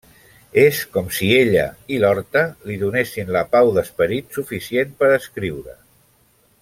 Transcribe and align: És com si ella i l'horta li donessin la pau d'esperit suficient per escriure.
És 0.59 0.77
com 0.93 1.11
si 1.17 1.27
ella 1.39 1.65
i 1.97 1.99
l'horta 2.03 2.43
li 2.69 2.77
donessin 2.85 3.29
la 3.37 3.45
pau 3.53 3.69
d'esperit 3.77 4.39
suficient 4.41 4.97
per 5.03 5.13
escriure. 5.19 5.77